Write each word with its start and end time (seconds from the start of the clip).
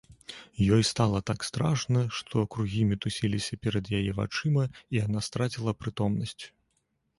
Ёй 0.75 0.83
стала 0.91 1.19
так 1.29 1.43
страшна, 1.49 2.01
што 2.21 2.45
кругі 2.55 2.81
мітусіліся 2.93 3.59
перад 3.67 3.93
яе 3.99 4.01
вачыма, 4.23 4.67
і 4.81 5.01
яна 5.05 5.19
страціла 5.29 5.79
прытомнасць. 5.85 6.43